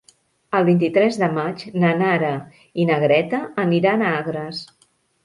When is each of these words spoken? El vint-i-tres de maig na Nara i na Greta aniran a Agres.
El 0.59 0.63
vint-i-tres 0.67 1.19
de 1.23 1.27
maig 1.35 1.61
na 1.83 1.91
Nara 1.99 2.31
i 2.85 2.87
na 2.91 2.97
Greta 3.05 3.43
aniran 3.65 4.05
a 4.07 4.15
Agres. 4.23 4.65